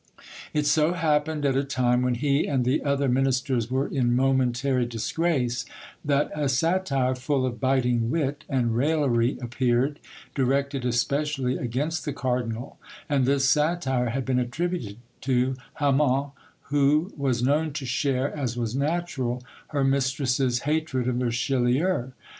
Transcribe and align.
It 0.51 0.65
so 0.65 0.93
happened 0.93 1.45
at 1.45 1.55
a 1.55 1.63
time 1.63 2.01
when 2.01 2.15
he 2.15 2.47
and 2.47 2.65
the 2.65 2.81
other 2.81 3.07
ministers 3.07 3.69
were 3.69 3.87
in 3.87 4.15
momentary 4.15 4.87
disgrace, 4.87 5.63
that 6.03 6.31
a 6.33 6.49
satire 6.49 7.13
full 7.13 7.45
of 7.45 7.59
biting 7.59 8.09
wit 8.09 8.43
and 8.49 8.75
raillery 8.75 9.37
appeared, 9.39 9.99
directed 10.33 10.85
especially 10.85 11.55
against 11.55 12.03
the 12.03 12.13
cardinal, 12.13 12.79
and 13.07 13.27
this 13.27 13.47
satire 13.47 14.09
had 14.09 14.25
been 14.25 14.39
attributed 14.39 14.97
to 15.21 15.55
Hammon, 15.75 16.31
who 16.69 17.13
was 17.15 17.43
known 17.43 17.71
to 17.73 17.85
share, 17.85 18.35
as 18.35 18.57
was 18.57 18.75
natural, 18.75 19.43
her 19.67 19.83
mistress's 19.83 20.61
hatred 20.61 21.07
of 21.07 21.21
Richelieu. 21.21 22.09